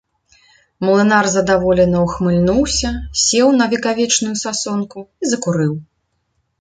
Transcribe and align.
Млынар 0.87 1.27
задаволена 1.33 1.99
ўхмыльнуўся, 2.05 2.89
сеў 3.25 3.47
на 3.61 3.65
векавечную 3.75 4.35
сасонку 4.45 4.99
і 5.05 5.25
закурыў. 5.35 5.73